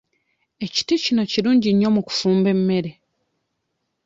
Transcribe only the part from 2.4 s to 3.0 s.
emmere.